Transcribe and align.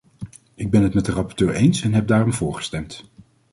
Ik 0.53 0.69
ben 0.69 0.83
het 0.83 0.93
met 0.93 1.05
de 1.05 1.11
rapporteur 1.11 1.53
eens 1.53 1.81
en 1.81 1.93
heb 1.93 2.07
daarom 2.07 2.33
voorgestemd. 2.33 3.05